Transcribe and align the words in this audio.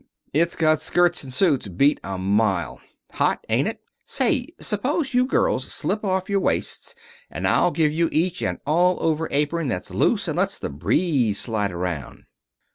It's 0.33 0.55
got 0.55 0.81
skirts 0.81 1.23
and 1.23 1.31
suits 1.31 1.67
beat 1.67 1.99
a 2.03 2.17
mile. 2.17 2.81
Hot, 3.11 3.45
ain't 3.49 3.67
it? 3.67 3.81
Say, 4.07 4.47
suppose 4.59 5.13
you 5.13 5.27
girls 5.27 5.71
slip 5.71 6.03
off 6.03 6.27
your 6.27 6.39
waists 6.39 6.95
and 7.29 7.47
I'll 7.47 7.69
give 7.69 7.91
you 7.91 8.09
each 8.11 8.41
an 8.41 8.59
all 8.65 8.97
over 9.03 9.27
apron 9.29 9.67
that's 9.67 9.91
loose 9.91 10.27
and 10.27 10.39
let's 10.39 10.57
the 10.57 10.71
breeze 10.71 11.39
slide 11.39 11.71
around." 11.71 12.23